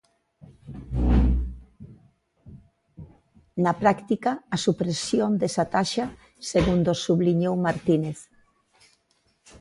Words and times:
Na 3.63 3.73
práctica, 3.81 4.31
a 4.55 4.57
supresión 4.65 5.31
desa 5.41 5.65
taxa, 5.75 6.05
segundo 6.51 6.89
subliñou 7.05 7.55
Martínez. 7.65 8.19